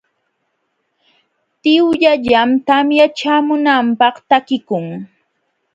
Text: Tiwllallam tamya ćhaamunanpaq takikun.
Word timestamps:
Tiwllallam 1.61 2.49
tamya 2.67 3.05
ćhaamunanpaq 3.17 4.15
takikun. 4.29 4.85